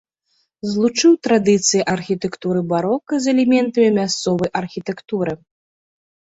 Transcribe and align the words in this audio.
Злучыў 0.69 1.11
традыцыі 1.27 1.81
архітэктуры 1.95 2.63
барока 2.71 3.13
з 3.27 3.31
элементамі 3.35 3.89
мясцовай 3.99 4.49
архітэктуры. 4.63 5.37